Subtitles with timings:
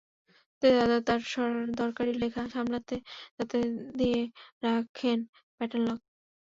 [0.63, 1.21] তাই দাদা তাঁর
[1.81, 2.95] দরকারি লেখা সামলাতে
[3.37, 3.57] তাতে
[3.99, 4.19] দিয়ে
[4.63, 5.13] রাখনে
[5.57, 5.99] প্যাটার্ন লক।